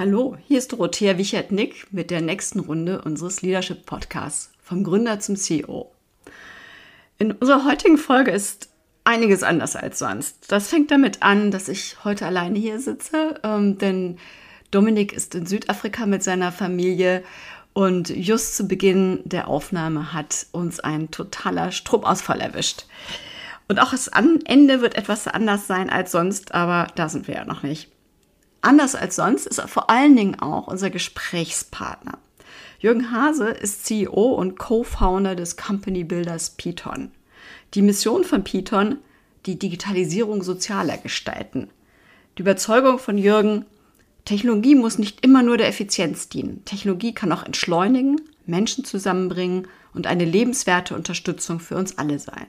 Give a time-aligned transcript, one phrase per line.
[0.00, 5.36] Hallo, hier ist Dorothea Wichert-Nick mit der nächsten Runde unseres Leadership Podcasts vom Gründer zum
[5.36, 5.92] CEO.
[7.18, 8.70] In unserer heutigen Folge ist
[9.04, 10.50] einiges anders als sonst.
[10.50, 14.16] Das fängt damit an, dass ich heute alleine hier sitze, ähm, denn
[14.70, 17.22] Dominik ist in Südafrika mit seiner Familie
[17.74, 22.86] und just zu Beginn der Aufnahme hat uns ein totaler Stromausfall erwischt.
[23.68, 27.44] Und auch das Ende wird etwas anders sein als sonst, aber da sind wir ja
[27.44, 27.90] noch nicht.
[28.62, 32.18] Anders als sonst ist er vor allen Dingen auch unser Gesprächspartner.
[32.78, 37.10] Jürgen Hase ist CEO und Co-Founder des Company Builders Python.
[37.74, 38.98] Die Mission von Python,
[39.46, 41.68] die Digitalisierung sozialer gestalten.
[42.36, 43.64] Die Überzeugung von Jürgen,
[44.24, 46.64] Technologie muss nicht immer nur der Effizienz dienen.
[46.64, 52.46] Technologie kann auch entschleunigen, Menschen zusammenbringen und eine lebenswerte Unterstützung für uns alle sein.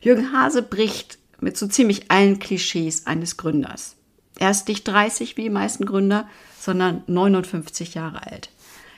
[0.00, 3.97] Jürgen Hase bricht mit so ziemlich allen Klischees eines Gründers.
[4.38, 8.50] Er ist nicht 30 wie die meisten Gründer, sondern 59 Jahre alt.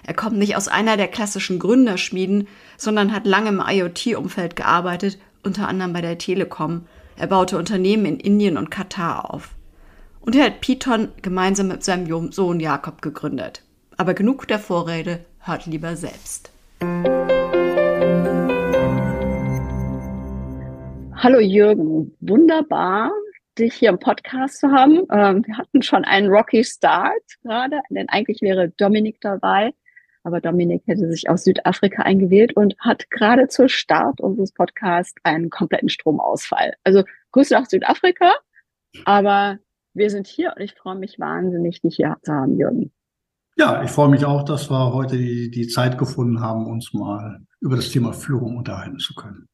[0.04, 5.66] Er kommt nicht aus einer der klassischen Gründerschmieden, sondern hat lange im IoT-Umfeld gearbeitet, unter
[5.66, 6.82] anderem bei der Telekom.
[7.16, 9.50] Er baute Unternehmen in Indien und Katar auf.
[10.20, 13.62] Und er hat Python gemeinsam mit seinem Sohn Jakob gegründet.
[13.96, 16.50] Aber genug der Vorrede, hört lieber selbst.
[21.16, 23.10] Hallo Jürgen, wunderbar,
[23.60, 25.02] dich hier im Podcast zu haben.
[25.12, 29.72] Ähm, wir hatten schon einen Rocky Start gerade, denn eigentlich wäre Dominik dabei.
[30.22, 35.48] Aber Dominik hätte sich aus Südafrika eingewählt und hat gerade zur Start unseres Podcasts einen
[35.48, 36.74] kompletten Stromausfall.
[36.84, 38.32] Also Grüße nach Südafrika,
[39.04, 39.58] aber
[39.94, 42.92] wir sind hier und ich freue mich wahnsinnig, dich hier zu haben, Jürgen.
[43.56, 47.40] Ja, ich freue mich auch, dass wir heute die, die Zeit gefunden haben, uns mal
[47.60, 49.48] über das Thema Führung unterhalten zu können.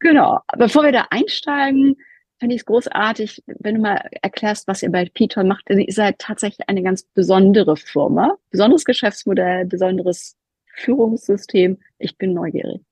[0.00, 0.40] Genau.
[0.56, 1.96] Bevor wir da einsteigen,
[2.38, 5.68] fände ich es großartig, wenn du mal erklärst, was ihr bei Python macht.
[5.70, 10.36] Ihr seid tatsächlich eine ganz besondere Firma, besonderes Geschäftsmodell, besonderes
[10.74, 11.78] Führungssystem.
[11.98, 12.82] Ich bin neugierig.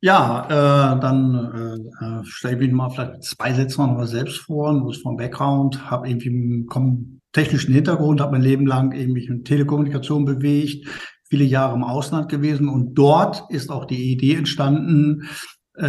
[0.00, 4.38] Ja, äh, dann äh, äh stelle ich mich mal vielleicht zwei Sätze noch mal selbst
[4.38, 9.28] vor, nur vom Background, habe irgendwie einen technischen Hintergrund, habe mein Leben lang eben mich
[9.28, 10.86] in Telekommunikation bewegt,
[11.28, 15.28] viele Jahre im Ausland gewesen und dort ist auch die Idee entstanden,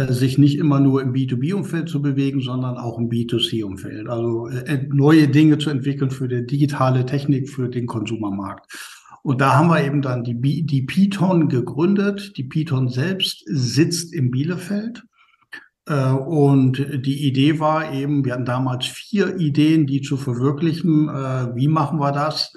[0.08, 4.08] sich nicht immer nur im B2B-Umfeld zu bewegen, sondern auch im B2C-Umfeld.
[4.08, 8.72] Also äh, neue Dinge zu entwickeln für die digitale Technik, für den Konsumermarkt.
[9.22, 12.36] Und da haben wir eben dann die, die Python gegründet.
[12.36, 15.02] Die Python selbst sitzt in Bielefeld.
[15.86, 21.08] Äh, und die Idee war eben, wir hatten damals vier Ideen, die zu verwirklichen.
[21.08, 22.52] Wie machen wir das?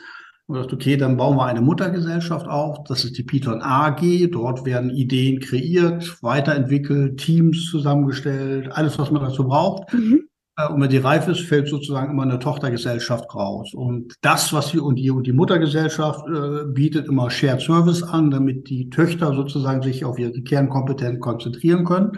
[0.53, 2.83] Und gesagt, okay, dann bauen wir eine Muttergesellschaft auf.
[2.83, 4.29] Das ist die Python AG.
[4.31, 9.91] Dort werden Ideen kreiert, weiterentwickelt, Teams zusammengestellt, alles, was man dazu braucht.
[9.91, 10.29] Mhm.
[10.55, 13.73] Äh, und wenn die reif ist, fällt sozusagen immer eine Tochtergesellschaft raus.
[13.73, 18.29] Und das, was wir und die, und die Muttergesellschaft äh, bietet immer Shared Service an,
[18.29, 22.11] damit die Töchter sozusagen sich auf ihre Kernkompetenz konzentrieren können.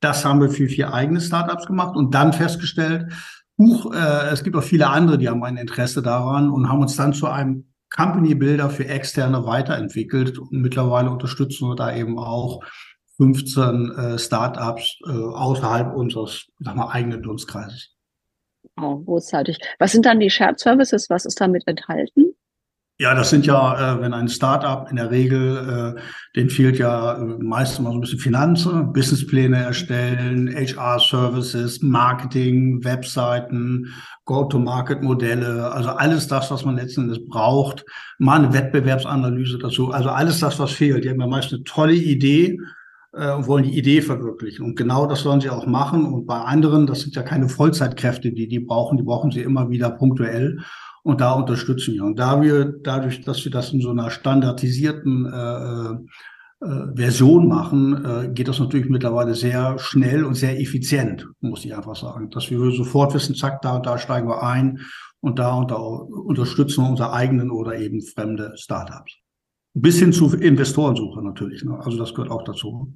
[0.00, 3.12] Das haben wir für vier eigene Startups gemacht und dann festgestellt,
[3.60, 6.96] Buch, äh, es gibt auch viele andere, die haben ein Interesse daran und haben uns
[6.96, 10.38] dann zu einem Company Builder für Externe weiterentwickelt.
[10.38, 12.64] Und mittlerweile unterstützen wir da eben auch
[13.18, 17.94] 15 äh, Startups äh, außerhalb unseres sag mal, eigenen Dunstkreises.
[18.80, 19.58] Oh, großartig.
[19.78, 21.10] Was sind dann die Shared Services?
[21.10, 22.32] Was ist damit enthalten?
[23.00, 26.00] Ja, das sind ja, äh, wenn ein Startup in der Regel, äh,
[26.36, 33.86] den fehlt ja äh, meistens mal so ein bisschen Finanzen, Businesspläne erstellen, HR-Services, Marketing, Webseiten,
[34.26, 37.86] Go-to-Market-Modelle, also alles das, was man letzten Endes braucht,
[38.18, 41.02] mal eine Wettbewerbsanalyse dazu, also alles das, was fehlt.
[41.02, 42.58] Die haben ja meist eine tolle Idee
[43.14, 44.62] äh, und wollen die Idee verwirklichen.
[44.62, 46.04] Und genau das sollen sie auch machen.
[46.04, 49.70] Und bei anderen, das sind ja keine Vollzeitkräfte, die die brauchen, die brauchen sie immer
[49.70, 50.58] wieder punktuell.
[51.02, 52.04] Und da unterstützen wir.
[52.04, 58.04] Und da wir, dadurch, dass wir das in so einer standardisierten äh, äh, Version machen,
[58.04, 62.28] äh, geht das natürlich mittlerweile sehr schnell und sehr effizient, muss ich einfach sagen.
[62.28, 64.80] Dass wir sofort wissen, zack, da und da steigen wir ein
[65.20, 69.16] und da und da unterstützen wir unsere eigenen oder eben fremde Startups.
[69.72, 71.64] Bis hin zu Investorensuche natürlich.
[71.64, 71.78] Ne?
[71.78, 72.92] Also das gehört auch dazu.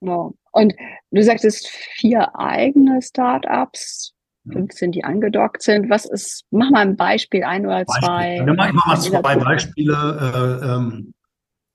[0.00, 0.34] Wow.
[0.52, 0.74] Und
[1.10, 4.12] du sagtest vier eigene Startups.
[4.52, 5.90] 15, die angedockt sind.
[5.90, 8.38] Was ist, mach mal ein Beispiel, ein oder zwei.
[8.38, 8.50] Beispiel.
[8.50, 10.60] Ich mache mal zwei Beispiele.
[10.62, 11.14] Äh, ähm,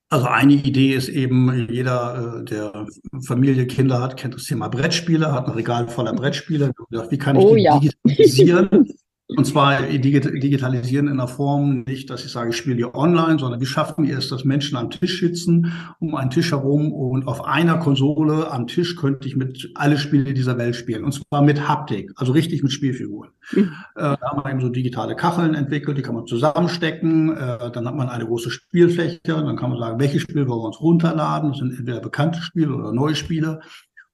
[0.10, 2.86] also eine Idee ist eben, jeder, äh, der
[3.25, 6.72] Familie, Kinder hat, kennt das Thema Brettspiele, hat ein Regal voller Brettspiele.
[7.10, 7.80] Wie kann ich oh, die ja.
[7.80, 8.94] digitalisieren?
[9.35, 13.59] Und zwar digitalisieren in der Form nicht, dass ich sage, ich spiele hier online, sondern
[13.59, 17.45] wie schaffen wir es, dass Menschen am Tisch sitzen, um einen Tisch herum und auf
[17.45, 21.03] einer Konsole am Tisch könnte ich mit alle Spiele dieser Welt spielen.
[21.03, 23.30] Und zwar mit Haptik, also richtig mit Spielfiguren.
[23.51, 23.71] Mhm.
[23.95, 27.35] Äh, da haben wir eben so digitale Kacheln entwickelt, die kann man zusammenstecken.
[27.35, 29.19] Äh, dann hat man eine große Spielfläche.
[29.24, 31.50] Dann kann man sagen, welche Spiele wollen wir uns runterladen.
[31.50, 33.62] Das sind entweder bekannte Spiele oder neue Spiele.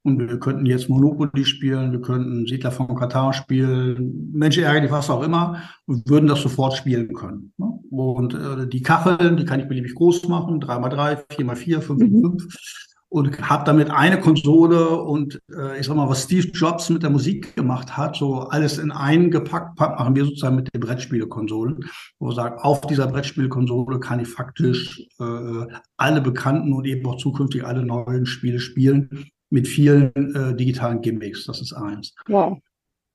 [0.04, 5.10] Und wir könnten jetzt Monopoly spielen, wir könnten Siedler von Katar spielen, Menschen ärgern, was
[5.10, 7.51] auch immer, und würden das sofort spielen können.
[7.57, 7.68] Ne?
[7.92, 12.88] Und äh, die Kacheln, die kann ich beliebig groß machen, 3x3, 4x4, 5x5.
[13.12, 17.10] Und habe damit eine Konsole und äh, ich sag mal, was Steve Jobs mit der
[17.10, 22.28] Musik gemacht hat, so alles in einen gepackt, machen wir sozusagen mit den Brettspielekonsolen, wo
[22.28, 25.66] wir sagen, auf dieser Brettspielkonsole kann ich faktisch äh,
[25.98, 31.46] alle bekannten und eben auch zukünftig alle neuen Spiele spielen mit vielen äh, digitalen Gimmicks.
[31.46, 32.13] Das ist eins.
[32.28, 32.60] Wow.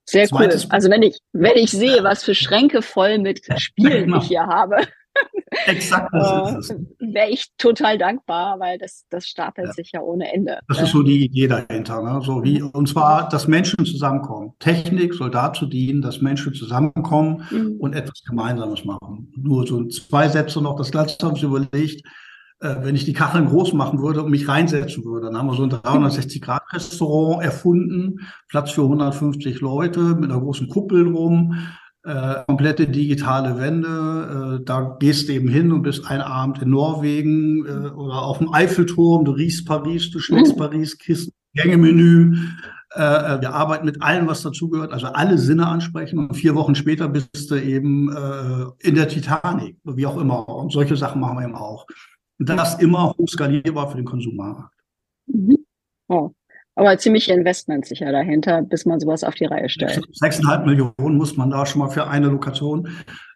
[0.06, 0.70] Sehr Zweites, cool.
[0.70, 4.18] Also wenn ich, wenn ich sehe, was für Schränke voll mit Spielen genau.
[4.18, 4.76] ich hier habe,
[5.66, 9.72] Exakt, das äh, wäre ich total dankbar, weil das, das stapelt ja.
[9.72, 10.58] sich ja ohne Ende.
[10.68, 12.02] Das ist so die Idee dahinter.
[12.02, 12.20] Ne?
[12.22, 12.70] So wie, mhm.
[12.70, 14.52] und zwar, dass Menschen zusammenkommen.
[14.58, 17.76] Technik soll dazu dienen, dass Menschen zusammenkommen mhm.
[17.78, 19.32] und etwas Gemeinsames machen.
[19.36, 20.76] Nur so zwei Sätze noch.
[20.76, 22.04] Das Ganze haben sie überlegt,
[22.64, 25.26] wenn ich die Kacheln groß machen würde und mich reinsetzen würde.
[25.26, 31.06] Dann haben wir so ein 360-Grad-Restaurant erfunden, Platz für 150 Leute mit einer großen Kuppel
[31.08, 31.56] rum,
[32.04, 34.60] äh, komplette digitale Wände.
[34.60, 38.38] Äh, da gehst du eben hin und bist einen Abend in Norwegen äh, oder auf
[38.38, 40.58] dem Eiffelturm, du riechst Paris, du schmeckst mhm.
[40.58, 42.36] Paris, Kisten, Gängemenü.
[42.94, 46.18] Äh, äh, wir arbeiten mit allem, was dazugehört, also alle Sinne ansprechen.
[46.18, 50.48] Und vier Wochen später bist du eben äh, in der Titanic, wie auch immer.
[50.48, 51.86] Und solche Sachen machen wir eben auch.
[52.38, 54.74] Und das immer hochskalierbar für den Konsumermarkt.
[55.26, 55.58] Mhm.
[56.08, 56.30] Oh.
[56.76, 60.04] Aber ziemliche Investments sicher dahinter, bis man sowas auf die Reihe stellt.
[60.20, 62.88] 6,5 Millionen muss man da schon mal für eine Lokation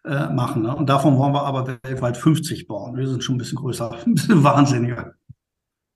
[0.03, 0.63] äh, machen.
[0.63, 0.75] Ne?
[0.75, 2.97] Und davon wollen wir aber weltweit 50 bauen.
[2.97, 5.13] Wir sind schon ein bisschen größer, ein bisschen wahnsinniger.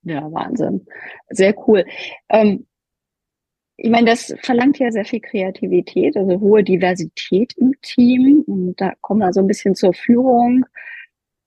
[0.04, 0.86] Ja, Wahnsinn.
[1.28, 1.84] Sehr cool.
[2.30, 2.66] Ähm,
[3.76, 8.44] ich meine, das verlangt ja sehr viel Kreativität, also hohe Diversität im Team.
[8.46, 10.64] Und da kommen wir so ein bisschen zur Führung.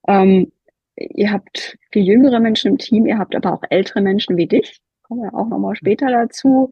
[0.06, 0.52] Ähm,
[0.98, 4.78] ihr habt viel jüngere Menschen im Team, ihr habt aber auch ältere Menschen wie dich.
[5.02, 6.70] Kommen wir auch nochmal später dazu.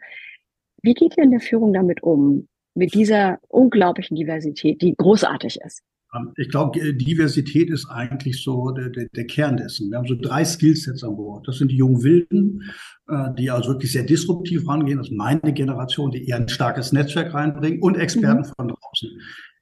[0.83, 2.49] Wie geht ihr in der Führung damit um?
[2.75, 5.83] Mit dieser unglaublichen Diversität, die großartig ist?
[6.15, 9.91] Ähm, ich glaube, Diversität ist eigentlich so der, der, der, Kern dessen.
[9.91, 11.49] Wir haben so drei Skillsets an Bord.
[11.49, 12.63] Das sind die jungen Wilden,
[13.09, 14.99] äh, die also wirklich sehr disruptiv rangehen.
[14.99, 18.53] Das ist meine Generation, die eher ein starkes Netzwerk reinbringen und Experten mhm.
[18.57, 19.11] von draußen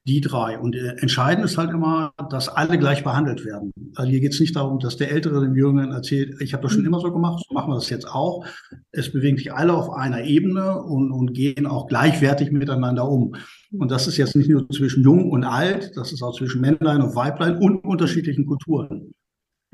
[0.06, 0.58] die drei.
[0.58, 3.72] Und äh, entscheidend ist halt immer, dass alle gleich behandelt werden.
[3.94, 6.72] Also hier geht es nicht darum, dass der Ältere dem Jüngeren erzählt, ich habe das
[6.72, 6.88] schon mhm.
[6.88, 8.44] immer so gemacht, so machen wir das jetzt auch.
[8.92, 13.34] Es bewegen sich alle auf einer Ebene und, und gehen auch gleichwertig miteinander um.
[13.72, 17.00] Und das ist jetzt nicht nur zwischen Jung und Alt, das ist auch zwischen Männlein
[17.00, 19.14] und Weiblein und unterschiedlichen Kulturen.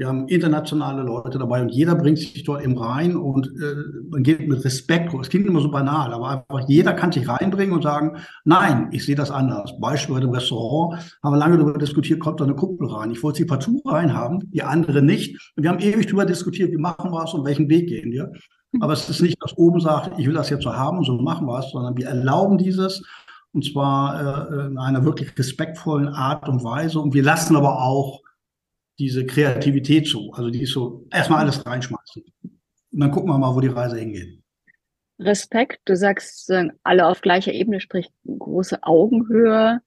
[0.01, 4.23] Wir haben internationale Leute dabei und jeder bringt sich dort eben rein und äh, man
[4.23, 5.13] geht mit Respekt.
[5.13, 9.05] Es klingt immer so banal, aber einfach jeder kann sich reinbringen und sagen, nein, ich
[9.05, 9.79] sehe das anders.
[9.79, 13.11] Beispiel bei dem Restaurant haben wir lange darüber diskutiert, kommt da eine Kuppel rein.
[13.11, 15.53] Ich wollte sie partout reinhaben, die andere nicht.
[15.55, 18.33] Und wir haben ewig darüber diskutiert, wie machen wir es und welchen Weg gehen wir.
[18.81, 21.21] Aber es ist nicht, dass oben sagt, ich will das jetzt so haben und so
[21.21, 23.05] machen wir es, sondern wir erlauben dieses
[23.53, 27.01] und zwar äh, in einer wirklich respektvollen Art und Weise.
[27.01, 28.23] Und wir lassen aber auch
[29.01, 30.31] diese Kreativität zu.
[30.35, 32.23] Also die ist so, erstmal alles reinschmeißen.
[32.43, 34.41] Und dann gucken wir mal, wo die Reise hingeht.
[35.19, 36.53] Respekt, du sagst,
[36.83, 39.81] alle auf gleicher Ebene, sprich große Augenhöhe.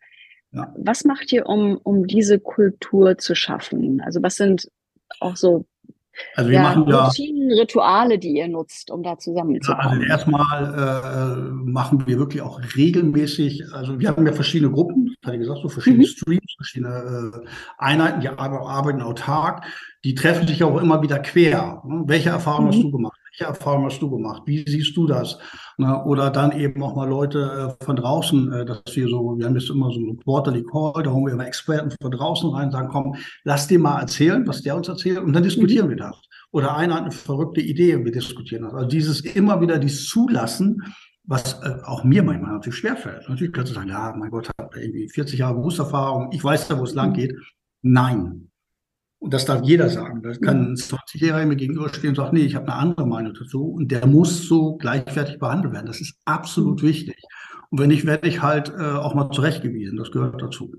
[0.51, 0.73] Ja.
[0.77, 4.01] Was macht ihr, um, um diese Kultur zu schaffen?
[4.01, 4.69] Also was sind
[5.19, 5.65] auch so
[6.35, 9.87] also wir ja, machen ja Routinen, Rituale, die ihr nutzt, um da zusammenzukommen.
[9.87, 15.35] Also erstmal äh, machen wir wirklich auch regelmäßig, also wir haben ja verschiedene Gruppen, hatte
[15.35, 16.07] ich gesagt, so verschiedene mhm.
[16.07, 19.65] Streams, verschiedene äh, Einheiten, die arbeiten autark,
[20.03, 21.81] die treffen sich auch immer wieder quer.
[21.85, 22.03] Ne?
[22.05, 22.73] Welche Erfahrungen mhm.
[22.73, 23.12] hast du gemacht?
[23.33, 24.43] Welche Erfahrungen hast du gemacht?
[24.45, 25.39] Wie siehst du das?
[25.77, 29.47] Na, oder dann eben auch mal Leute äh, von draußen, äh, dass wir so, wir
[29.47, 32.69] haben jetzt immer so ein Quarterly Call, da holen wir immer Experten von draußen rein,
[32.69, 36.15] sagen, komm, lass dir mal erzählen, was der uns erzählt, und dann diskutieren wir das.
[36.51, 38.73] Oder einer hat eine verrückte Idee und wir diskutieren das.
[38.75, 40.83] Also dieses immer wieder dies zulassen,
[41.23, 43.27] was äh, auch mir manchmal natürlich schwerfällt.
[43.27, 46.77] Natürlich kannst du sagen, ja, mein Gott, hat irgendwie 40 Jahre Berufserfahrung, ich weiß da,
[46.77, 47.35] wo es lang geht.
[47.81, 48.51] Nein,
[49.23, 50.21] und das darf jeder sagen.
[50.21, 53.67] Da kann ein 20-Jähriger mir gegenüberstehen und sagen, nee, ich habe eine andere Meinung dazu.
[53.67, 55.85] Und der muss so gleichwertig behandelt werden.
[55.85, 56.87] Das ist absolut mhm.
[56.87, 57.21] wichtig.
[57.69, 59.97] Und wenn nicht, werde ich halt äh, auch mal zurechtgewiesen.
[59.97, 60.73] Das gehört dazu.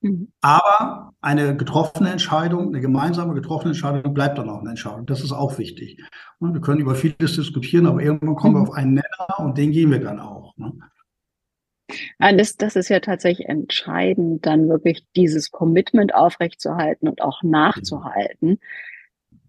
[0.00, 0.32] Mhm.
[0.40, 5.06] Aber eine getroffene Entscheidung, eine gemeinsame getroffene Entscheidung bleibt dann auch eine Entscheidung.
[5.06, 6.02] Das ist auch wichtig.
[6.40, 8.58] Und wir können über vieles diskutieren, aber irgendwann kommen mhm.
[8.58, 10.56] wir auf einen Nenner und den gehen wir dann auch.
[10.56, 10.72] Ne?
[12.18, 18.58] Das, das ist ja tatsächlich entscheidend, dann wirklich dieses Commitment aufrechtzuerhalten und auch nachzuhalten.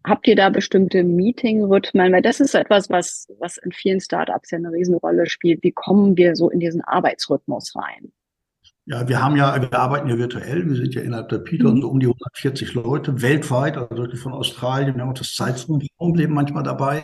[0.03, 2.12] Habt ihr da bestimmte Meeting-Rhythmen?
[2.12, 5.63] Weil das ist etwas, was, was in vielen Startups ja eine Riesenrolle spielt.
[5.63, 8.12] Wie kommen wir so in diesen Arbeitsrhythmus rein?
[8.86, 10.67] Ja, wir haben ja, wir arbeiten ja virtuell.
[10.67, 11.81] Wir sind ja innerhalb der Python mhm.
[11.81, 14.95] so um die 140 Leute weltweit, also von Australien.
[14.95, 17.03] Wir haben auch das Zeitraumleben manchmal dabei.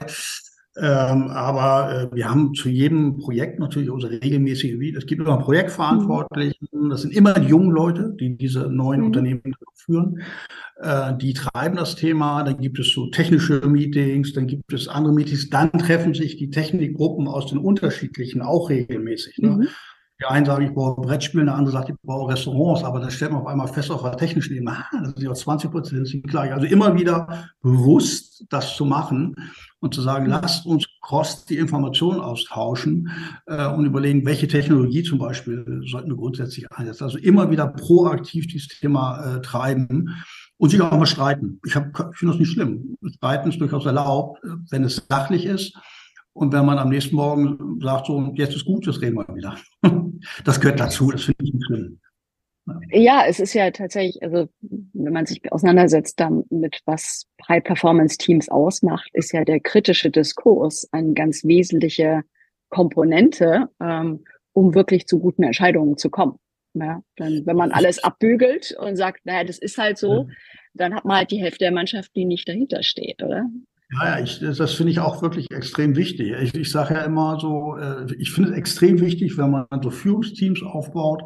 [0.79, 6.67] Ähm, aber äh, wir haben zu jedem Projekt natürlich unsere regelmäßige, es gibt immer Projektverantwortlichen,
[6.71, 6.89] mhm.
[6.91, 9.07] das sind immer die jungen Leute, die diese neuen mhm.
[9.07, 10.21] Unternehmen führen.
[10.79, 15.13] Äh, die treiben das Thema, dann gibt es so technische Meetings, dann gibt es andere
[15.13, 19.39] Meetings, dann treffen sich die Technikgruppen aus den unterschiedlichen auch regelmäßig.
[19.39, 19.49] Ne?
[19.49, 19.67] Mhm.
[20.19, 23.31] Die einen sagen, ich brauche Brettspiele, der andere sagt, ich brauche Restaurants, aber dann stellt
[23.31, 26.51] man auf einmal fest auf der technischen Ebene, das sind ja 20 Prozent, sind gleich.
[26.51, 29.35] Also immer wieder bewusst das zu machen
[29.79, 33.11] und zu sagen, lasst uns cross die Informationen austauschen
[33.45, 37.03] äh, und überlegen, welche Technologie zum Beispiel sollten wir grundsätzlich einsetzen.
[37.03, 40.15] Also immer wieder proaktiv dieses Thema äh, treiben
[40.57, 41.59] und sich auch mal streiten.
[41.65, 42.97] Ich, hab, ich finde das nicht schlimm.
[43.15, 45.77] Streiten ist durchaus erlaubt, äh, wenn es sachlich ist
[46.33, 49.57] und wenn man am nächsten Morgen sagt, so, jetzt ist gut, jetzt reden wir wieder.
[50.43, 51.99] Das gehört dazu, das finde ich nicht schlimm.
[52.91, 59.31] Ja, es ist ja tatsächlich, also wenn man sich auseinandersetzt damit, was High-Performance-Teams ausmacht, ist
[59.31, 62.23] ja der kritische Diskurs eine ganz wesentliche
[62.69, 66.37] Komponente, ähm, um wirklich zu guten Entscheidungen zu kommen.
[66.73, 70.27] Ja, dann, wenn man alles abbügelt und sagt, naja, das ist halt so,
[70.73, 73.45] dann hat man halt die Hälfte der Mannschaft, die nicht dahinter steht, oder?
[73.93, 76.33] Ja, ja, ich, das finde ich auch wirklich extrem wichtig.
[76.41, 79.89] Ich, ich sage ja immer so, äh, ich finde es extrem wichtig, wenn man so
[79.89, 81.23] Führungsteams aufbaut,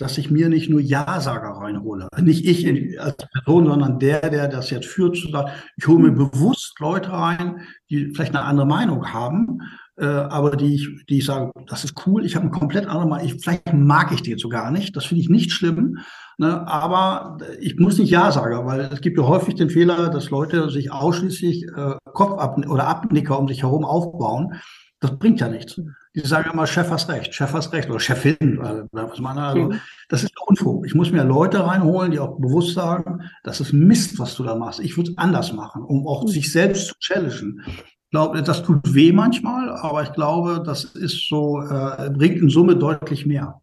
[0.00, 2.08] dass ich mir nicht nur Ja-Sager reinhole.
[2.20, 6.12] Nicht ich als Person, sondern der, der das jetzt führt, zu sagen, ich hole mir
[6.12, 9.60] bewusst Leute rein, die vielleicht eine andere Meinung haben,
[9.98, 13.06] äh, aber die ich, die ich sage, das ist cool, ich habe eine komplett andere
[13.06, 15.98] Meinung, ich, vielleicht mag ich die jetzt so gar nicht, das finde ich nicht schlimm,
[16.38, 20.30] ne, aber ich muss nicht Ja sagen, weil es gibt ja häufig den Fehler, dass
[20.30, 24.54] Leute sich ausschließlich äh, Kopf oder Abnicker um sich herum aufbauen.
[25.00, 25.80] Das bringt ja nichts.
[26.14, 28.58] Die sagen immer, Chef hast recht, Chef hast recht oder Chefin.
[28.90, 29.72] Was man, also,
[30.08, 30.84] das ist Unfug.
[30.84, 34.56] Ich muss mir Leute reinholen, die auch bewusst sagen, das ist Mist, was du da
[34.56, 34.80] machst.
[34.80, 37.62] Ich würde es anders machen, um auch sich selbst zu challengen.
[37.66, 42.50] Ich glaube, das tut weh manchmal, aber ich glaube, das ist so, äh, bringt in
[42.50, 43.60] Summe deutlich mehr.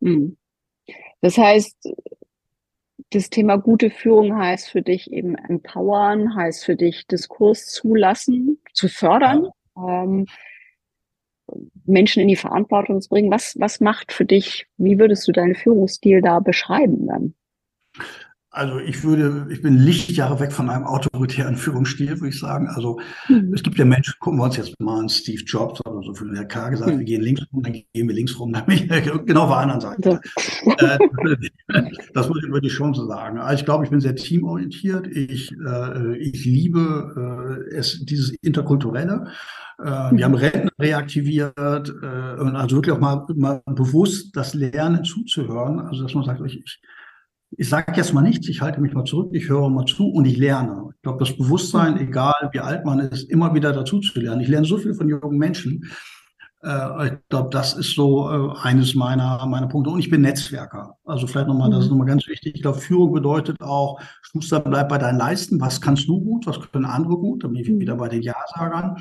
[0.00, 0.36] Hm.
[1.20, 1.92] Das heißt,
[3.10, 8.88] das Thema gute Führung heißt für dich eben empowern, heißt für dich Diskurs zulassen, zu
[8.88, 10.02] fördern, ja.
[10.04, 10.26] ähm,
[11.84, 13.30] Menschen in die Verantwortung zu bringen.
[13.30, 17.34] Was, was macht für dich, wie würdest du deinen Führungsstil da beschreiben dann?
[18.54, 22.68] Also ich würde, ich bin Lichtjahre weg von einem autoritären Führungsstil, würde ich sagen.
[22.68, 23.50] Also mhm.
[23.54, 26.34] es gibt ja Menschen, gucken wir uns jetzt mal an Steve Jobs oder so viel
[26.34, 26.98] der K gesagt, mhm.
[26.98, 28.66] wir gehen links rum, dann gehen wir links rum, dann
[29.26, 30.20] genau auf der anderen Seite.
[30.66, 30.98] äh,
[32.12, 33.38] das muss ich schon so sagen.
[33.38, 35.06] Also ich glaube, ich bin sehr teamorientiert.
[35.06, 39.28] Ich, äh, ich liebe äh, es, dieses Interkulturelle.
[39.82, 45.04] Äh, wir haben Rentner reaktiviert äh, und also wirklich auch mal, mal bewusst das Lernen
[45.04, 45.80] zuzuhören.
[45.80, 46.80] Also dass man sagt, ich, ich
[47.56, 50.24] ich sage jetzt mal nichts, ich halte mich mal zurück, ich höre mal zu und
[50.24, 50.90] ich lerne.
[50.94, 54.40] Ich glaube, das Bewusstsein, egal wie alt man ist, immer wieder dazu zu lernen.
[54.40, 55.84] Ich lerne so viel von jungen Menschen.
[56.62, 59.90] Äh, ich glaube, das ist so äh, eines meiner, meiner Punkte.
[59.90, 60.96] Und ich bin Netzwerker.
[61.04, 61.98] Also vielleicht nochmal, das ist mhm.
[61.98, 62.54] nochmal ganz wichtig.
[62.54, 65.60] Ich glaube, Führung bedeutet auch, Schuster, bleib bei deinen Leisten.
[65.60, 66.46] Was kannst du gut?
[66.46, 67.44] Was können andere gut?
[67.44, 67.80] Da bin ich mhm.
[67.80, 68.96] wieder bei den Ja-Sagern.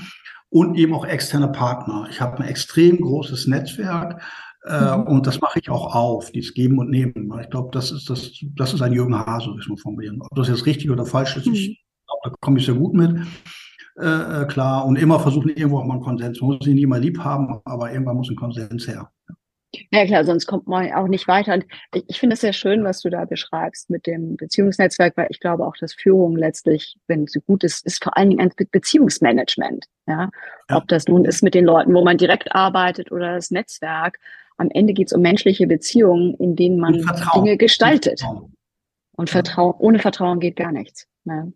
[0.49, 2.07] Und eben auch externe Partner.
[2.09, 4.21] Ich habe ein extrem großes Netzwerk
[4.63, 5.03] äh, mhm.
[5.03, 7.33] Und das mache ich auch auf, dieses Geben und Nehmen.
[7.41, 10.21] Ich glaube, das ist, das, das ist ein Jürgen Hase, wie man formulieren.
[10.21, 11.53] Ob das jetzt richtig oder falsch ist, mhm.
[11.53, 13.25] ich glaube, da komme ich sehr gut mit.
[14.01, 16.41] Äh, äh, klar, und immer versuchen, irgendwo auch mal einen Konsens.
[16.41, 19.11] Man muss ihn nie mal lieb haben, aber irgendwann muss ein Konsens her.
[19.91, 21.53] Ja klar, sonst kommt man auch nicht weiter.
[21.53, 25.27] Und ich, ich finde es sehr schön, was du da beschreibst mit dem Beziehungsnetzwerk, weil
[25.29, 28.67] ich glaube auch, dass Führung letztlich, wenn sie gut ist, ist vor allen Dingen ein
[28.71, 29.85] Beziehungsmanagement.
[30.07, 30.29] Ja?
[30.69, 30.77] ja?
[30.77, 34.19] Ob das nun ist mit den Leuten, wo man direkt arbeitet oder das Netzwerk
[34.57, 37.03] am Ende geht es um menschliche Beziehungen, in denen man
[37.35, 38.23] Dinge gestaltet.
[39.13, 41.07] Und Vertrauen, ohne Vertrauen geht gar nichts.
[41.23, 41.53] Ne?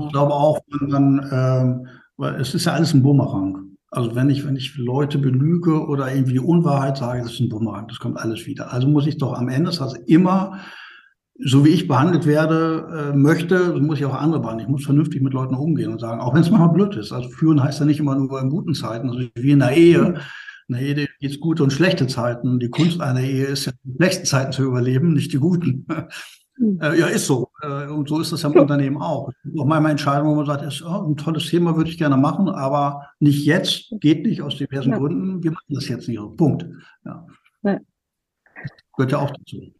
[0.00, 3.76] Ich glaube auch, wenn man, ähm, weil es ist ja alles ein Bumerang.
[3.90, 7.48] Also wenn ich, wenn ich Leute belüge oder irgendwie die Unwahrheit sage, das ist ein
[7.48, 8.72] Bumerang, das kommt alles wieder.
[8.72, 10.60] Also muss ich doch am Ende das heißt immer,
[11.42, 14.68] so wie ich behandelt werde, äh, möchte, so muss ich auch andere behandeln.
[14.68, 17.12] Ich muss vernünftig mit Leuten umgehen und sagen, auch wenn es manchmal blöd ist.
[17.12, 20.20] Also führen heißt ja nicht immer nur in guten Zeiten, also wie in der Ehe.
[20.68, 22.60] In der Ehe gibt es gute und schlechte Zeiten.
[22.60, 25.86] Die Kunst einer Ehe ist ja, die schlechten Zeiten zu überleben, nicht die guten.
[26.60, 27.50] Äh, ja, ist so.
[27.62, 29.30] Äh, und so ist das ja im Unternehmen auch.
[29.58, 32.48] Auch meine Entscheidung, wo man sagt, ist oh, ein tolles Thema, würde ich gerne machen,
[32.48, 34.98] aber nicht jetzt, geht nicht aus diversen ja.
[34.98, 35.42] Gründen.
[35.42, 36.20] Wir machen das jetzt nicht.
[36.36, 36.66] Punkt.
[37.04, 37.26] Ja.
[38.96, 39.72] gehört ja auch dazu.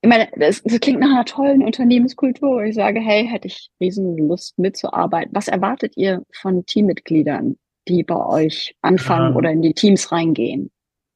[0.00, 2.64] Ich meine, das, das klingt nach einer tollen Unternehmenskultur.
[2.64, 5.34] Ich sage, hey, hätte ich riesen Lust mitzuarbeiten.
[5.34, 7.56] Was erwartet ihr von Teammitgliedern,
[7.88, 10.70] die bei euch anfangen ähm, oder in die Teams reingehen?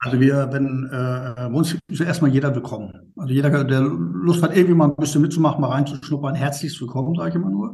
[0.04, 3.12] Also wir, wenn äh, uns ist erstmal jeder willkommen.
[3.16, 7.30] Also jeder, der Lust hat, irgendwie mal ein bisschen mitzumachen, mal reinzuschnuppern, herzlichst willkommen, sage
[7.30, 7.72] ich immer nur.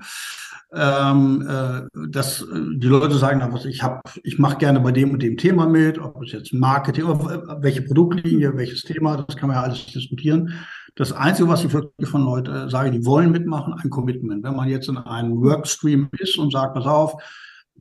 [0.75, 5.23] Ähm, äh, dass die Leute sagen, was ich habe, ich mache gerne bei dem und
[5.23, 9.62] dem Thema mit, ob es jetzt Marketing, welche Produktlinie, welches Thema, das kann man ja
[9.62, 10.52] alles diskutieren.
[10.97, 14.44] Das Einzige, was ich wirklich von Leuten sage, die wollen mitmachen, ein Commitment.
[14.44, 17.23] Wenn man jetzt in einem Workstream ist und sagt, pass auf,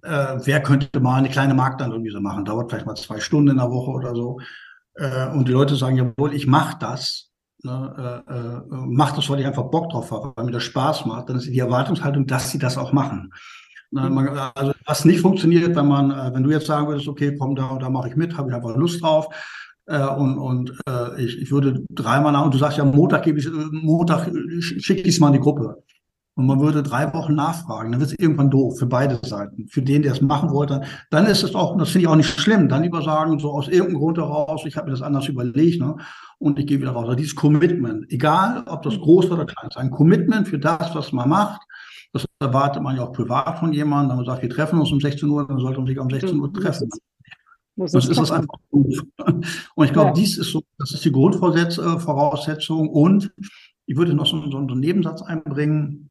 [0.04, 2.46] äh, wer könnte mal eine kleine Marktanalyse machen?
[2.46, 4.40] Dauert vielleicht mal zwei Stunden in der Woche oder so.
[4.96, 7.32] Äh, und die Leute sagen, jawohl, ich mache das.
[7.64, 11.06] Ne, äh, äh, mach das, weil ich einfach Bock drauf habe, weil mir das Spaß
[11.06, 11.30] macht.
[11.30, 13.34] Dann ist die Erwartungshaltung, dass sie das auch machen.
[13.92, 17.36] Ne, man, also was nicht funktioniert, wenn man, äh, wenn du jetzt sagen würdest, okay,
[17.38, 19.28] komm, da da mache ich mit, habe ich einfach Lust drauf.
[19.88, 20.74] Äh, und und
[21.18, 25.16] ich, ich würde dreimal nach, und du sagst ja, Montag gebe ich, Montag schicke ich
[25.16, 25.84] es mal in die Gruppe
[26.38, 29.68] und man würde drei Wochen nachfragen, dann wird es irgendwann doof für beide Seiten.
[29.68, 32.40] Für den, der es machen wollte, dann ist es auch, das finde ich auch nicht
[32.40, 35.82] schlimm, dann lieber sagen, so aus irgendeinem Grund heraus, ich habe mir das anders überlegt,
[35.82, 35.96] ne?
[36.38, 37.06] und ich gehe wieder raus.
[37.06, 41.12] Also dieses Commitment, egal ob das groß oder klein ist, ein Commitment für das, was
[41.12, 41.62] man macht,
[42.14, 45.00] das erwartet man ja auch privat von jemandem, wenn man sagt, wir treffen uns um
[45.00, 46.88] 16 Uhr, dann sollte man sich um 16 Uhr treffen.
[47.78, 49.04] Das ist das einfach gut.
[49.76, 50.14] Und ich glaube, ja.
[50.14, 52.90] dies ist so, das ist die Grundvoraussetzung.
[52.90, 53.32] Und
[53.88, 56.10] ich würde noch so, so einen Nebensatz einbringen.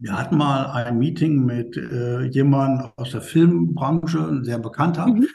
[0.00, 5.26] Wir hatten mal ein Meeting mit äh, jemandem aus der Filmbranche, ein sehr bekannter, mhm.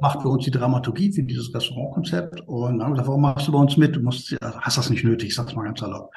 [0.00, 3.52] macht für uns die Dramaturgie für dieses Restaurantkonzept und dann haben gesagt, warum machst du
[3.52, 3.94] bei uns mit?
[3.94, 6.14] Du musst, hast das nicht nötig, ich sag's mal ganz erlaubt.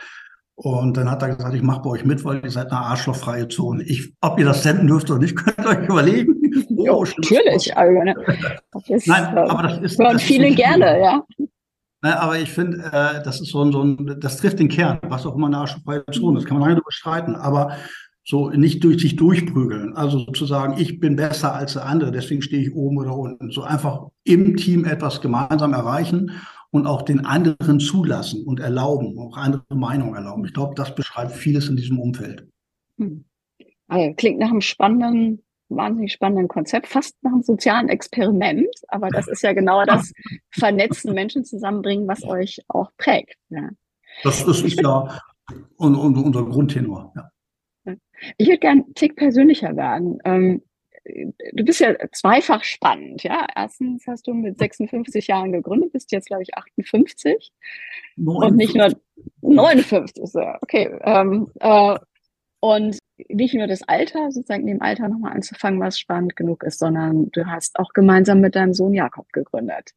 [0.56, 3.48] Und dann hat er gesagt, ich mache bei euch mit, weil ihr seid eine arschlochfreie
[3.48, 3.84] Zone.
[3.84, 6.36] Ich, ob ihr das senden dürft oder nicht, könnt ihr euch überlegen.
[6.78, 7.76] Oh, ja, natürlich.
[7.76, 8.16] Also, ne,
[8.88, 10.00] ist, Nein, aber das ist.
[10.00, 11.24] Hören viele gerne, ja.
[12.04, 15.00] Ne, aber ich finde, äh, das ist so ein, so ein, das trifft den Kern,
[15.04, 17.78] was auch immer eine arschfreie Zone ist, kann man lange darüber streiten, aber
[18.26, 19.96] so nicht durch sich durchprügeln.
[19.96, 23.52] Also sozusagen, ich bin besser als der andere, deswegen stehe ich oben oder unten.
[23.52, 26.32] So einfach im Team etwas gemeinsam erreichen
[26.72, 30.44] und auch den anderen zulassen und erlauben, auch andere Meinungen erlauben.
[30.44, 32.50] Ich glaube, das beschreibt vieles in diesem Umfeld.
[32.98, 33.24] Hm.
[33.88, 35.42] Also, klingt nach einem spannenden
[35.76, 40.12] wahnsinnig spannenden Konzept, fast nach einem sozialen Experiment, aber das ist ja genau das
[40.52, 43.36] Vernetzen, Menschen zusammenbringen, was euch auch prägt.
[43.50, 43.70] Ja.
[44.24, 45.20] Das, das ist ja
[45.78, 47.14] un, un, unser Grundtenor.
[47.16, 47.30] Ja.
[48.38, 50.20] Ich würde gerne einen Tick persönlicher werden.
[50.24, 50.62] Ähm,
[51.06, 53.46] du bist ja zweifach spannend, ja.
[53.56, 57.52] Erstens hast du mit 56 Jahren gegründet, bist jetzt, glaube ich, 58.
[58.16, 58.50] 59.
[58.50, 58.94] Und nicht nur
[59.42, 60.24] 59,
[60.62, 60.98] okay.
[61.02, 61.98] Ähm, äh,
[62.64, 62.98] und
[63.28, 67.46] nicht nur das Alter, sozusagen dem Alter nochmal anzufangen, was spannend genug ist, sondern du
[67.46, 69.92] hast auch gemeinsam mit deinem Sohn Jakob gegründet.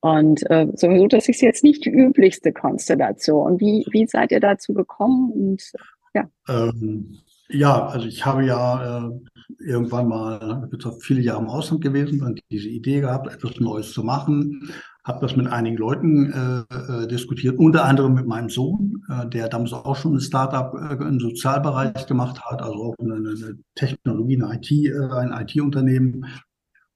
[0.00, 3.60] Und äh, sowieso, das ist jetzt nicht die üblichste Konstellation.
[3.60, 5.30] Wie, wie seid ihr dazu gekommen?
[5.30, 5.72] Und,
[6.14, 6.26] ja.
[6.48, 7.18] Ähm,
[7.50, 9.10] ja, also ich habe ja äh,
[9.58, 13.92] irgendwann mal, ich bin viele Jahre im Ausland gewesen, dann diese Idee gehabt, etwas Neues
[13.92, 14.72] zu machen
[15.04, 19.48] habe das mit einigen Leuten äh, äh, diskutiert, unter anderem mit meinem Sohn, äh, der
[19.48, 24.42] damals auch schon ein Startup äh, im Sozialbereich gemacht hat, also auch eine, eine Technologie,
[24.42, 26.26] eine IT, äh, ein IT-Unternehmen.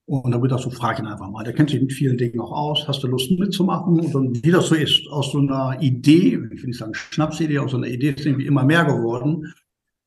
[0.06, 1.44] Und da wird das so, frag ihn einfach mal.
[1.44, 2.86] Der kennt sich mit vielen Dingen auch aus.
[2.86, 4.00] Hast du Lust mitzumachen?
[4.00, 7.58] Und dann, wie das so ist, aus so einer Idee, ich will nicht sagen Schnapsidee,
[7.58, 9.54] aus so einer Idee ist irgendwie immer mehr geworden.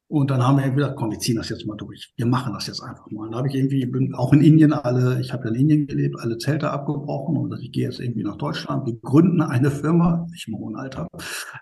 [0.10, 2.13] Und dann haben wir gesagt, komm, wir ziehen das jetzt mal durch.
[2.15, 3.26] Wir machen das jetzt einfach mal.
[3.26, 6.38] Dann habe ich irgendwie, bin auch in Indien alle, ich habe in Indien gelebt, alle
[6.38, 8.86] Zelte abgebrochen und ich gehe jetzt irgendwie nach Deutschland.
[8.86, 11.08] Wir gründen eine Firma, ich im hohen Alter,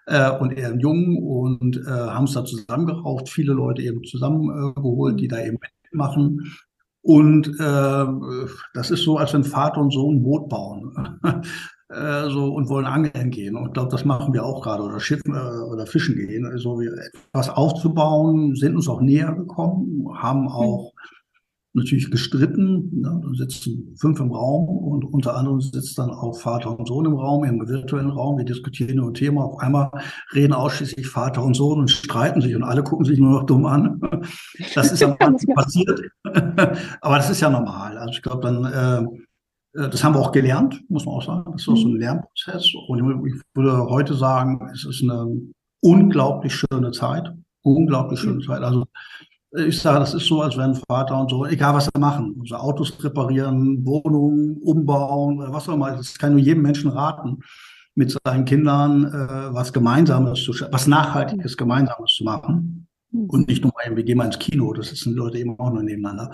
[0.06, 5.16] äh, und er im Jungen und äh, haben es da zusammengeraucht, viele Leute eben zusammengeholt,
[5.16, 6.54] äh, die da eben mitmachen.
[7.02, 11.20] Und äh, das ist so, als wenn Vater und Sohn ein Boot bauen.
[11.90, 13.56] Äh, so und wollen angeln gehen.
[13.56, 16.48] Und ich glaube, das machen wir auch gerade oder Schiffen äh, oder Fischen gehen.
[16.48, 20.48] Also etwas aufzubauen, sind uns auch näher gekommen, haben mhm.
[20.48, 21.80] auch mhm.
[21.80, 23.02] natürlich gestritten.
[23.02, 23.22] Ne?
[23.24, 27.14] Da sitzen fünf im Raum und unter anderem sitzt dann auch Vater und Sohn im
[27.14, 28.40] Raum, im virtuellen Raum.
[28.40, 29.44] Wir diskutieren über ein Thema.
[29.46, 29.92] Auf einmal
[30.34, 33.68] reden ausschließlich Vater und Sohn und streiten sich und alle gucken sich nur noch dumm
[33.68, 34.02] an.
[34.74, 35.16] Das ist ja
[35.54, 36.02] passiert.
[37.02, 38.00] Aber das ist ja normal.
[38.00, 39.20] Also ich glaube, dann äh,
[39.76, 41.52] das haben wir auch gelernt, muss man auch sagen.
[41.52, 42.00] Das ist auch so ein mhm.
[42.00, 42.74] Lernprozess.
[42.88, 45.28] Und ich würde heute sagen, es ist eine
[45.82, 47.32] unglaublich schöne Zeit.
[47.62, 48.42] Unglaublich schöne mhm.
[48.42, 48.62] Zeit.
[48.62, 48.86] Also
[49.58, 52.56] ich sage, das ist so, als wenn Vater und so, egal was sie machen, also
[52.56, 57.40] Autos reparieren, Wohnungen umbauen, was auch immer, das kann nur jedem Menschen raten,
[57.96, 62.88] mit seinen Kindern äh, was Gemeinsames zu was Nachhaltiges Gemeinsames zu machen.
[63.12, 63.30] Mhm.
[63.30, 65.84] Und nicht nur mal, wir gehen mal ins Kino, das sitzen Leute eben auch nur
[65.84, 66.34] nebeneinander.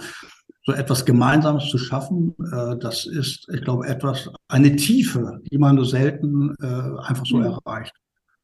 [0.63, 5.75] So etwas Gemeinsames zu schaffen, äh, das ist, ich glaube, etwas, eine Tiefe, die man
[5.75, 7.45] nur selten äh, einfach so mhm.
[7.45, 7.93] erreicht.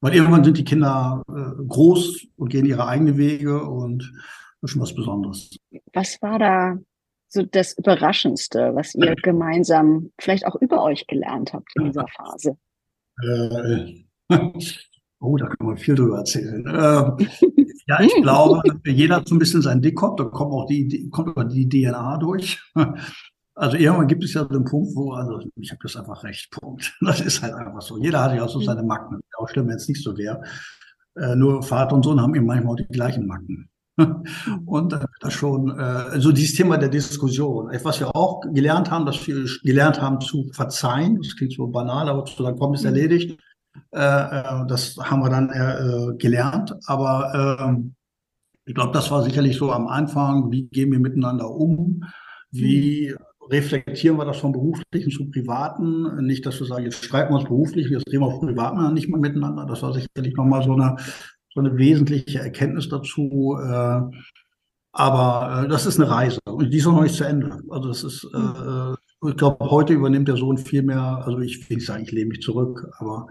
[0.00, 4.12] Weil irgendwann sind die Kinder äh, groß und gehen ihre eigenen Wege und
[4.60, 5.56] das ist schon was Besonderes.
[5.92, 6.76] Was war da
[7.28, 12.56] so das Überraschendste, was ihr gemeinsam vielleicht auch über euch gelernt habt in dieser Phase?
[13.20, 14.04] Äh,
[15.18, 16.64] oh, da kann man viel drüber erzählen.
[16.66, 17.26] Äh,
[17.88, 21.36] ja, ich glaube, jeder hat so ein bisschen seinen Dickkopf, da kommt auch die, kommt
[21.36, 22.60] auch die DNA durch.
[23.60, 26.48] Also irgendwann gibt es ja so einen Punkt, wo, also ich habe das einfach recht,
[26.52, 26.96] Punkt.
[27.00, 27.98] Das ist halt einfach so.
[27.98, 29.18] Jeder hat ja auch so seine Macken.
[29.36, 30.44] Auch schlimm, wenn es nicht so wäre.
[31.16, 33.68] Äh, nur Vater und Sohn haben eben manchmal auch die gleichen Macken.
[34.64, 39.04] Und dann das schon, äh, also dieses Thema der Diskussion, was wir auch gelernt haben,
[39.04, 42.84] dass wir gelernt haben zu verzeihen, das klingt so banal, aber zu sagen, komm, ist
[42.84, 43.47] erledigt, äh, äh,
[43.90, 47.90] das haben wir dann äh, gelernt, aber äh,
[48.66, 52.04] ich glaube, das war sicherlich so am Anfang, wie gehen wir miteinander um,
[52.50, 56.24] wie mhm reflektieren wir das vom Beruflichen zu Privaten.
[56.24, 59.08] Nicht, dass wir sagen, jetzt streiten wir uns beruflich, jetzt reden wir auf Privaten nicht
[59.08, 59.66] mehr miteinander.
[59.66, 60.96] Das war sicherlich nochmal so eine,
[61.52, 63.56] so eine wesentliche Erkenntnis dazu.
[63.60, 64.00] Äh,
[64.92, 67.60] aber äh, das ist eine Reise und die ist auch noch nicht zu Ende.
[67.70, 71.76] Also das ist, äh, ich glaube, heute übernimmt der Sohn viel mehr, also ich will
[71.76, 73.26] nicht sagen, ich lehne mich zurück, aber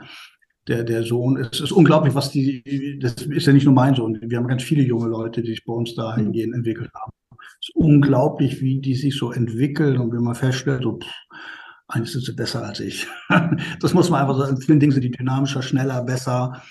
[0.68, 4.20] der, der Sohn, es ist unglaublich, was die, das ist ja nicht nur mein Sohn,
[4.22, 7.12] wir haben ganz viele junge Leute, die sich bei uns dahingehend entwickelt haben.
[7.60, 11.08] Es ist unglaublich, wie die sich so entwickeln und wenn man feststellt, so, pff,
[11.88, 13.08] eigentlich sind sie besser als ich.
[13.80, 14.58] das muss man einfach sagen.
[14.58, 16.62] In vielen Dingen sind die dynamischer, schneller, besser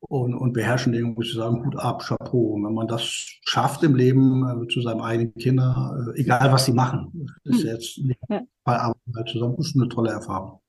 [0.00, 2.54] und, und beherrschen Dinge, muss ich sagen, gut ab, Chapeau.
[2.54, 3.02] Und wenn man das
[3.44, 7.68] schafft im Leben äh, zu seinem eigenen Kinder, äh, egal was sie machen, ist hm.
[7.68, 8.18] jetzt nicht
[8.64, 10.61] bei Arbeit zusammen, ist eine tolle Erfahrung.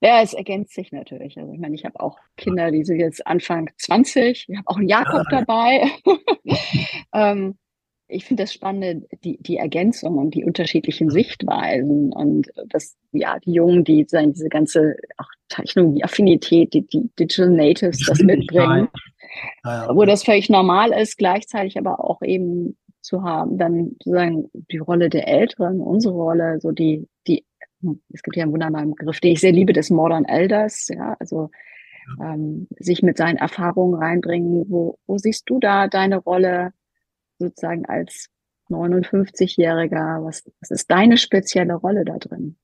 [0.00, 1.38] Ja, es ergänzt sich natürlich.
[1.38, 4.76] Also ich meine, ich habe auch Kinder, die sind jetzt Anfang 20, ich habe auch
[4.76, 5.90] einen Jakob ja, dabei.
[7.14, 7.56] ähm,
[8.12, 13.52] ich finde das Spannende, die, die Ergänzung und die unterschiedlichen Sichtweisen und das, ja, die
[13.52, 18.88] Jungen, die sein, diese ganze auch Technologie-Affinität, die, die Digital Natives das mitbringen,
[19.64, 19.94] ja, ja.
[19.94, 25.08] wo das völlig normal ist, gleichzeitig aber auch eben zu haben, dann sozusagen die Rolle
[25.08, 27.44] der Älteren, unsere Rolle, so die, die,
[28.12, 31.50] es gibt ja einen wunderbaren Begriff, den ich sehr liebe, des Modern Elders, ja, also
[32.20, 34.64] ähm, sich mit seinen Erfahrungen reinbringen.
[34.68, 36.72] Wo, wo siehst du da deine Rolle
[37.38, 38.28] sozusagen als
[38.68, 40.24] 59-Jähriger?
[40.24, 42.56] Was, was ist deine spezielle Rolle da drin?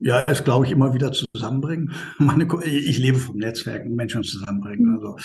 [0.00, 1.92] Ja, es glaube ich immer wieder zusammenbringen.
[2.18, 4.90] Meine, ich lebe vom Netzwerken, Menschen zusammenbringen.
[4.90, 4.94] Mhm.
[4.96, 5.16] Also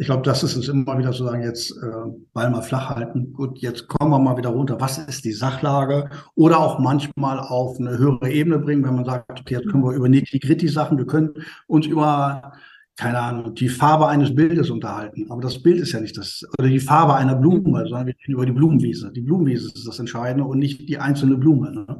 [0.00, 3.32] ich glaube, das ist es immer wieder zu sagen, jetzt äh, Ball mal flach halten.
[3.32, 4.80] Gut, jetzt kommen wir mal wieder runter.
[4.80, 6.08] Was ist die Sachlage?
[6.36, 9.92] Oder auch manchmal auf eine höhere Ebene bringen, wenn man sagt, okay, jetzt können wir
[9.92, 11.34] über Nitty-Gritty-Sachen, wir können
[11.66, 12.52] uns über
[12.98, 15.30] keine Ahnung, die Farbe eines Bildes unterhalten.
[15.30, 18.32] Aber das Bild ist ja nicht das, oder die Farbe einer Blume, sondern wir reden
[18.32, 19.12] über die Blumenwiese.
[19.12, 21.70] Die Blumenwiese ist das Entscheidende und nicht die einzelne Blume.
[21.70, 21.98] Ne?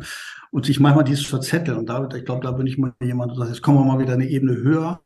[0.50, 1.78] Und sich manchmal dieses Verzetteln.
[1.78, 4.00] Und da, ich glaube, da bin ich mal jemand, der sagt, jetzt kommen wir mal
[4.00, 5.00] wieder eine Ebene höher.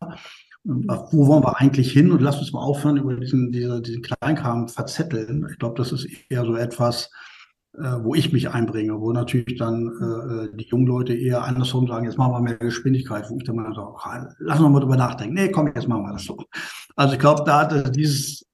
[0.65, 2.13] Wo wollen wir eigentlich hin?
[2.13, 5.47] Und lass uns mal aufhören, über diesen, diese, diesen Kleinkram verzetteln.
[5.51, 7.11] Ich glaube, das ist eher so etwas,
[7.75, 11.89] äh, wo ich mich einbringe, wo natürlich dann äh, äh, die jungen Leute eher andersrum
[11.89, 13.97] sagen, jetzt machen wir mehr Geschwindigkeit, wo ich dann mal so,
[14.39, 15.35] lass uns mal drüber nachdenken.
[15.35, 16.37] Nee, komm, jetzt machen wir das so.
[16.97, 18.47] Also ich glaube, da hat dieses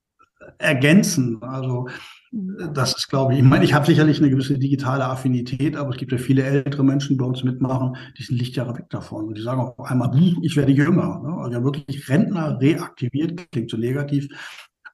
[0.59, 1.88] Ergänzen, also
[2.31, 5.97] das ist, glaube ich, ich meine, ich habe sicherlich eine gewisse digitale Affinität, aber es
[5.97, 9.29] gibt ja viele ältere Menschen, die bei uns mitmachen, die sind Lichtjahre weg davon.
[9.29, 10.11] Und die sagen auch einmal,
[10.43, 11.21] ich werde jünger.
[11.21, 11.35] Ne?
[11.38, 14.29] Also ja, wirklich Rentner reaktiviert, klingt so negativ,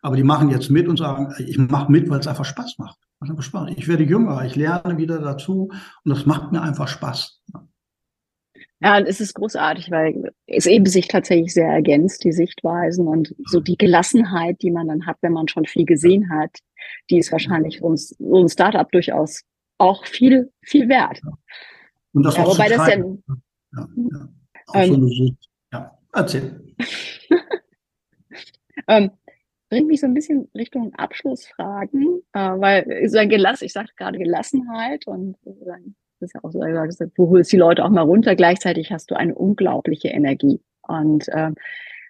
[0.02, 2.98] aber die machen jetzt mit und sagen, ich mache mit, weil es einfach Spaß macht.
[3.76, 7.40] Ich werde jünger, ich lerne wieder dazu und das macht mir einfach Spaß.
[8.80, 13.34] Ja, und es ist großartig, weil es eben sich tatsächlich sehr ergänzt, die Sichtweisen und
[13.46, 16.50] so die Gelassenheit, die man dann hat, wenn man schon viel gesehen hat,
[17.10, 19.42] die ist wahrscheinlich uns, so ein Startup durchaus
[19.78, 21.20] auch viel, viel wert.
[22.12, 23.04] Und das ja, wobei das ja, ja,
[23.72, 23.88] ja.
[24.74, 25.34] Ähm, so
[25.72, 25.98] ja.
[26.12, 26.60] erzähl.
[28.88, 29.10] ähm,
[29.68, 34.18] bringt mich so ein bisschen Richtung Abschlussfragen, äh, weil so ein Gelass, ich sagte gerade
[34.18, 35.80] Gelassenheit und das
[36.20, 38.36] ist ja auch so, wo holst die Leute auch mal runter.
[38.36, 40.60] Gleichzeitig hast du eine unglaubliche Energie.
[40.82, 41.50] Und äh,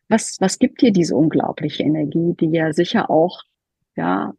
[0.08, 3.42] was, was gibt dir diese unglaubliche Energie, die ja sicher auch
[3.96, 4.34] ja,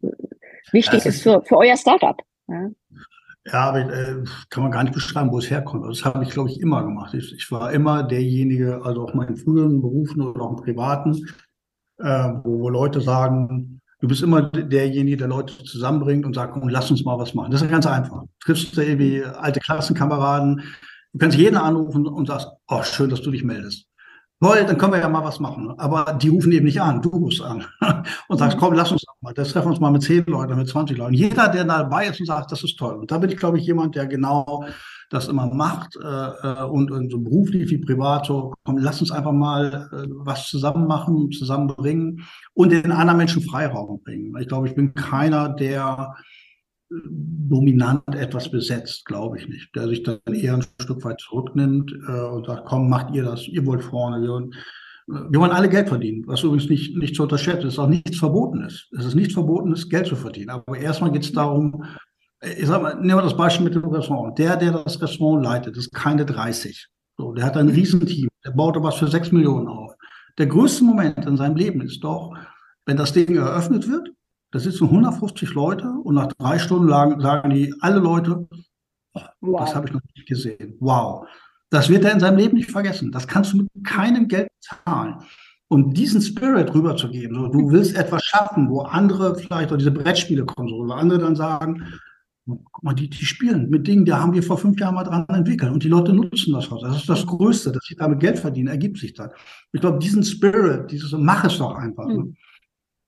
[0.71, 2.17] wichtig ist, ist für, für euer Startup?
[2.47, 2.69] Ja?
[3.47, 5.83] Ja, aber äh, kann man gar nicht beschreiben, wo es herkommt.
[5.85, 7.13] Also das habe ich, glaube ich, immer gemacht.
[7.13, 11.27] Ich, ich war immer derjenige, also auch meinen früheren Berufen oder auch im Privaten,
[11.99, 16.69] äh, wo, wo Leute sagen, du bist immer derjenige, der Leute zusammenbringt und sagt, und
[16.69, 17.51] lass uns mal was machen.
[17.51, 18.23] Das ist ganz einfach.
[18.23, 20.63] Du triffst irgendwie alte Klassenkameraden,
[21.13, 23.87] du kannst jeden anrufen und sagst, oh, schön, dass du dich meldest.
[24.41, 25.73] Toll, dann können wir ja mal was machen.
[25.77, 27.65] Aber die rufen eben nicht an, du rufst an
[28.27, 30.97] und sagst, komm, lass uns mal, das treffen uns mal mit zehn Leuten, mit 20
[30.97, 31.13] Leuten.
[31.13, 32.95] Jeder, der dabei ist und sagt, das ist toll.
[32.95, 34.65] Und da bin ich, glaube ich, jemand, der genau
[35.09, 39.11] das immer macht äh, äh und, und so beruflich wie privat so, komm, lass uns
[39.11, 44.35] einfach mal äh, was zusammen machen, zusammenbringen und den anderen Menschen Freiraum bringen.
[44.39, 46.15] Ich glaube, ich bin keiner, der
[46.89, 49.75] dominant etwas besetzt, glaube ich nicht.
[49.75, 53.47] Der sich dann eher ein Stück weit zurücknimmt äh, und sagt, komm, macht ihr das,
[53.47, 54.21] ihr wollt vorne.
[54.21, 57.89] Wir, äh, wir wollen alle Geld verdienen, was übrigens nicht, nicht zu unterschätzen ist, auch
[57.89, 58.87] nichts Verbotenes.
[58.97, 60.49] Es ist nichts Verbotenes, Geld zu verdienen.
[60.49, 61.83] Aber erstmal geht es darum,
[62.41, 64.37] ich sag mal, nehmen wir das Beispiel mit dem Restaurant.
[64.37, 66.87] Der, der das Restaurant leitet, ist keine 30.
[67.17, 68.29] So, der hat ein Riesenteam.
[68.45, 69.93] Der baut was für 6 Millionen auf.
[70.37, 72.35] Der größte Moment in seinem Leben ist doch,
[72.85, 74.11] wenn das Ding eröffnet wird,
[74.55, 78.47] da sitzen 150 Leute und nach drei Stunden lang sagen die alle Leute,
[79.13, 79.59] oh, wow.
[79.59, 80.77] das habe ich noch nicht gesehen.
[80.79, 81.27] Wow.
[81.69, 83.11] Das wird er in seinem Leben nicht vergessen.
[83.11, 85.15] Das kannst du mit keinem Geld zahlen.
[85.67, 90.45] Und diesen Spirit rüberzugeben, so, du willst etwas schaffen, wo andere vielleicht auch diese Brettspiele
[90.45, 91.83] kommen, so, wo andere dann sagen,
[92.47, 95.25] Guck mal, die, die spielen mit Dingen, die haben wir vor fünf Jahren mal dran
[95.29, 96.85] entwickelt und die Leute nutzen das heute.
[96.85, 99.31] Das ist das Größte, dass sie damit Geld verdienen, ergibt sich dann.
[99.73, 102.05] Ich glaube, diesen Spirit, dieses, mach es doch einfach.
[102.05, 102.35] Mhm.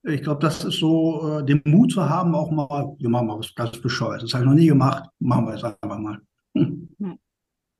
[0.08, 3.38] Ich glaube, das ist so, äh, den Mut zu haben, auch mal, wir machen mal
[3.38, 4.22] was ganz bescheuert.
[4.22, 6.18] Das habe ich noch nie gemacht, machen wir es einfach mal.
[6.54, 6.88] Hm.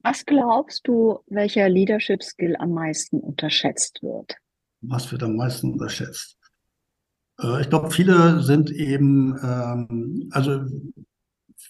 [0.02, 4.36] Was glaubst du, welcher Leadership Skill am meisten unterschätzt wird?
[4.80, 6.38] Was wird am meisten unterschätzt?
[7.40, 10.60] Äh, ich glaube, viele sind eben, ähm, also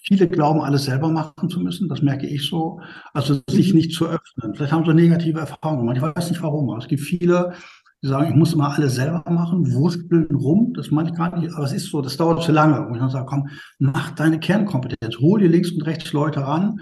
[0.03, 2.79] Viele glauben, alles selber machen zu müssen, das merke ich so.
[3.13, 4.53] Also sich nicht zu öffnen.
[4.53, 5.97] Vielleicht haben sie negative Erfahrungen gemacht.
[5.97, 6.69] Ich weiß nicht warum.
[6.69, 7.53] Aber es gibt viele,
[8.01, 10.73] die sagen, ich muss immer alles selber machen, wursteln rum.
[10.73, 12.85] Das meine ich gar nicht, aber es ist so, das dauert zu lange.
[12.85, 15.17] Und ich dann sage, komm, mach deine Kernkompetenz.
[15.19, 16.79] Hol dir links und rechts Leute ran,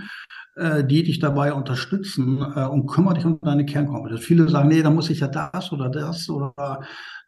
[0.55, 4.21] äh, die dich dabei unterstützen äh, und kümmere dich um deine Kernkompetenz.
[4.21, 6.53] Viele sagen, nee, da muss ich ja das oder das oder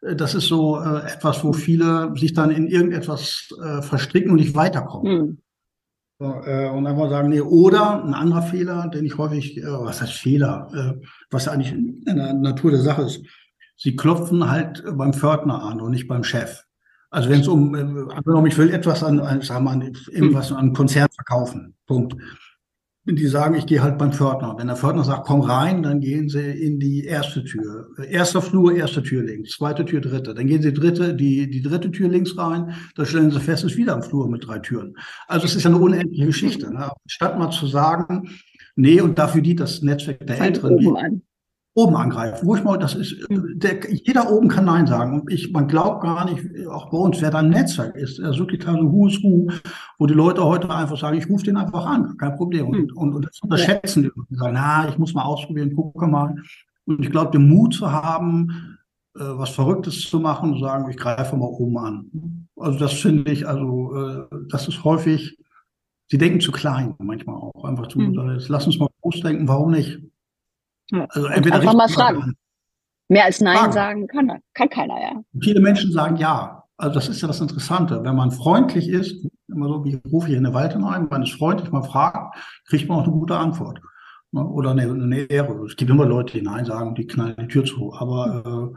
[0.02, 3.48] äh, das ist so etwas, wo viele sich dann in irgendetwas
[3.80, 5.18] verstricken und nicht weiterkommen.
[5.18, 5.38] Hm.
[6.20, 10.02] So, äh, und einfach sagen, nee, oder ein anderer Fehler, den ich häufig, äh, was
[10.02, 13.24] heißt Fehler, äh, was eigentlich in der Natur der Sache ist,
[13.80, 16.64] sie klopfen halt beim Pförtner an und nicht beim Chef.
[17.10, 20.52] Also wenn es um, äh, angenommen, ich will etwas an, an sagen wir, an, irgendwas
[20.52, 22.14] an Konzern verkaufen, Punkt
[23.06, 24.54] die sagen, ich gehe halt beim Pförtner.
[24.58, 27.88] Wenn der Pförtner sagt, komm rein, dann gehen sie in die erste Tür.
[28.08, 30.34] Erster Flur, erste Tür links, zweite Tür, dritte.
[30.34, 33.72] Dann gehen sie dritte, die, die dritte Tür links rein, da stellen sie fest, es
[33.72, 34.96] ist wieder ein Flur mit drei Türen.
[35.28, 36.72] Also es ist ja eine unendliche Geschichte.
[36.72, 36.90] Ne?
[37.06, 38.30] Statt mal zu sagen,
[38.76, 41.22] nee, und dafür dient das Netzwerk der Älteren
[41.74, 42.46] oben angreifen.
[42.46, 45.20] Wo ich mal, das ist, der, jeder oben kann Nein sagen.
[45.20, 48.32] Und ich, man glaubt gar nicht, auch bei uns, wer da ein Netzwerk ist, er
[48.32, 49.48] sucht die Teile Who is Who,
[49.98, 52.68] wo die Leute heute einfach sagen, ich rufe den einfach an, kein Problem.
[52.68, 52.96] Und, hm.
[52.96, 56.34] und, und das unterschätzen die und sagen, na, ich muss mal ausprobieren, gucke mal.
[56.86, 58.78] Und ich glaube, den Mut zu haben,
[59.16, 62.48] äh, was Verrücktes zu machen und sagen, ich greife mal oben an.
[62.56, 65.38] Also das finde ich, also äh, das ist häufig,
[66.08, 67.64] sie denken zu klein manchmal auch.
[67.64, 68.40] Einfach zu, mhm.
[68.48, 70.00] lass uns mal groß denken, warum nicht?
[71.08, 72.34] Also entweder einfach mal fragen.
[73.08, 73.72] Mehr als Nein fragen.
[73.72, 75.12] sagen kann, kann keiner, ja.
[75.40, 76.64] Viele Menschen sagen ja.
[76.76, 78.02] Also das ist ja das Interessante.
[78.04, 81.70] Wenn man freundlich ist, immer so, wie rufe ich in der Waldheim, man ist freundlich,
[81.70, 82.36] man fragt,
[82.68, 83.80] kriegt man auch eine gute Antwort.
[84.32, 84.46] Ne?
[84.46, 85.64] Oder eine, eine Ehre.
[85.66, 87.92] Es gibt immer Leute, die Nein sagen, die knallen die Tür zu.
[87.94, 88.72] Aber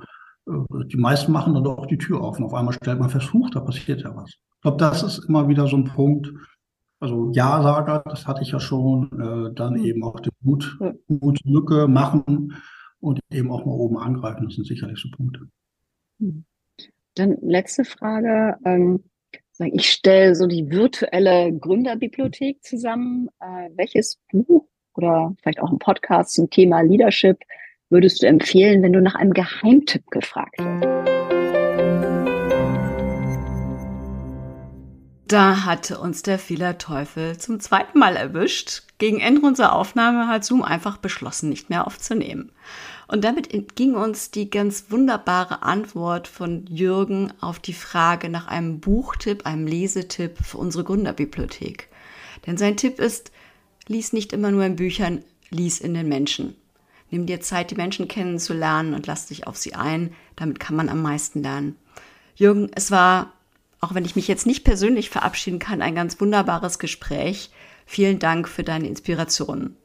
[0.47, 3.09] äh, äh, die meisten machen dann doch die Tür auf und auf einmal stellt man
[3.09, 4.29] fest, huch, da passiert ja was.
[4.31, 6.31] Ich glaube, das ist immer wieder so ein Punkt,
[7.03, 9.85] also Ja-Sager, das hatte ich ja schon, äh, dann mhm.
[9.85, 12.53] eben auch die Mut, Mutlücke machen
[13.01, 15.41] und eben auch mal oben angreifen, das sind sicherlich so Punkte.
[16.19, 16.45] Mhm.
[17.15, 18.55] Dann letzte Frage.
[18.65, 19.03] Ähm,
[19.59, 23.27] ich stelle so die virtuelle Gründerbibliothek zusammen.
[23.39, 27.37] Äh, welches Buch oder vielleicht auch ein Podcast zum Thema Leadership
[27.89, 31.12] würdest du empfehlen, wenn du nach einem Geheimtipp gefragt wirst?
[35.27, 38.83] Da hatte uns der Fehlerteufel zum zweiten Mal erwischt.
[38.97, 42.51] Gegen Ende unserer Aufnahme hat Zoom einfach beschlossen, nicht mehr aufzunehmen.
[43.07, 48.79] Und damit entging uns die ganz wunderbare Antwort von Jürgen auf die Frage nach einem
[48.79, 51.89] Buchtipp, einem Lesetipp für unsere Gründerbibliothek.
[52.45, 53.31] Denn sein Tipp ist,
[53.87, 56.55] lies nicht immer nur in Büchern, lies in den Menschen.
[57.11, 60.13] Nimm dir Zeit, die Menschen kennenzulernen und lass dich auf sie ein.
[60.35, 61.77] Damit kann man am meisten lernen.
[62.35, 63.31] Jürgen, es war
[63.83, 67.51] auch wenn ich mich jetzt nicht persönlich verabschieden kann, ein ganz wunderbares Gespräch.
[67.85, 69.75] Vielen Dank für deine Inspirationen.